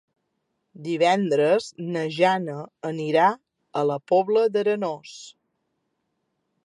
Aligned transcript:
Divendres 0.85 1.67
na 1.97 2.05
Jana 2.15 2.57
anirà 2.91 3.27
a 3.83 3.87
la 3.91 3.99
Pobla 4.13 4.47
d'Arenós. 4.57 5.15